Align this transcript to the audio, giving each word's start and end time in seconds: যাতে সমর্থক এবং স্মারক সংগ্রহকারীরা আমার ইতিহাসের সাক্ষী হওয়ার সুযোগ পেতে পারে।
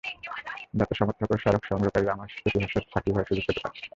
যাতে 0.73 0.93
সমর্থক 0.95 1.23
এবং 1.25 1.37
স্মারক 1.37 1.63
সংগ্রহকারীরা 1.69 2.15
আমার 2.15 2.27
ইতিহাসের 2.39 2.83
সাক্ষী 2.91 3.09
হওয়ার 3.11 3.27
সুযোগ 3.29 3.43
পেতে 3.47 3.61
পারে। 3.63 3.77